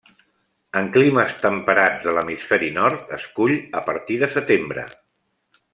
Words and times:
En 0.79 0.87
climes 0.95 1.35
temperats 1.43 2.07
de 2.07 2.15
l'hemisferi 2.19 2.71
nord, 2.79 3.15
es 3.19 3.29
cull 3.37 3.55
a 3.81 3.83
partir 3.91 4.19
de 4.25 4.35
setembre. 4.39 4.89